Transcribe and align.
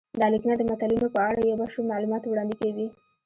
دا 0.19 0.27
لیکنه 0.33 0.53
د 0.57 0.63
متلونو 0.69 1.07
په 1.15 1.19
اړه 1.29 1.39
یو 1.41 1.59
بشپړ 1.61 1.83
معلومات 1.91 2.23
وړاندې 2.25 2.55
کوي 2.61 2.87